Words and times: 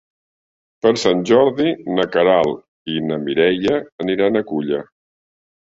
Per 0.85 0.93
Sant 1.01 1.19
Jordi 1.31 1.75
na 1.99 2.07
Queralt 2.15 2.95
i 2.95 3.05
na 3.11 3.21
Mireia 3.27 3.79
aniran 4.07 4.41
a 4.41 4.45
Culla. 4.55 4.85